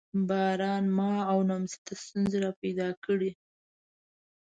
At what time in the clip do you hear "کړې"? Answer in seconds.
3.03-3.31